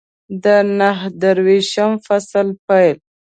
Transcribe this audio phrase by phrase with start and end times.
[0.43, 0.45] د
[0.79, 2.97] نهه دېرشم فصل پیل